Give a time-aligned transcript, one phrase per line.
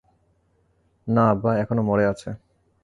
[1.07, 2.29] না আব্বা, এখনও মরে আছে।